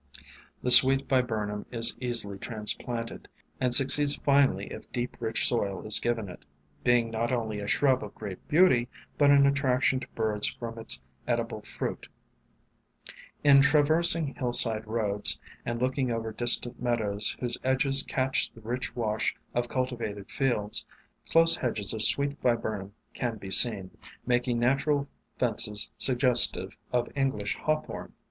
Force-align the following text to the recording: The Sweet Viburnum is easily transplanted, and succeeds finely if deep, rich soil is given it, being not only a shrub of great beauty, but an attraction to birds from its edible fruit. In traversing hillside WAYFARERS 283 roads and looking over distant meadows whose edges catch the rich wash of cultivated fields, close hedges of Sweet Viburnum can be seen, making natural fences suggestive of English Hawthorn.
The 0.63 0.71
Sweet 0.71 1.07
Viburnum 1.07 1.67
is 1.71 1.95
easily 2.01 2.39
transplanted, 2.39 3.27
and 3.59 3.71
succeeds 3.75 4.15
finely 4.15 4.65
if 4.73 4.91
deep, 4.91 5.15
rich 5.19 5.47
soil 5.47 5.83
is 5.85 5.99
given 5.99 6.27
it, 6.27 6.43
being 6.83 7.11
not 7.11 7.31
only 7.31 7.59
a 7.59 7.67
shrub 7.67 8.03
of 8.03 8.15
great 8.15 8.47
beauty, 8.47 8.87
but 9.19 9.29
an 9.29 9.45
attraction 9.45 9.99
to 9.99 10.07
birds 10.15 10.47
from 10.47 10.79
its 10.79 11.01
edible 11.27 11.61
fruit. 11.61 12.07
In 13.43 13.61
traversing 13.61 14.33
hillside 14.33 14.87
WAYFARERS 14.87 14.87
283 14.87 15.03
roads 15.13 15.39
and 15.67 15.79
looking 15.79 16.09
over 16.09 16.31
distant 16.31 16.81
meadows 16.81 17.35
whose 17.39 17.59
edges 17.63 18.01
catch 18.01 18.51
the 18.51 18.61
rich 18.61 18.95
wash 18.95 19.35
of 19.53 19.69
cultivated 19.69 20.31
fields, 20.31 20.83
close 21.29 21.57
hedges 21.57 21.93
of 21.93 22.01
Sweet 22.01 22.41
Viburnum 22.41 22.93
can 23.13 23.37
be 23.37 23.51
seen, 23.51 23.91
making 24.25 24.57
natural 24.57 25.07
fences 25.37 25.91
suggestive 25.99 26.75
of 26.91 27.07
English 27.15 27.55
Hawthorn. 27.55 28.13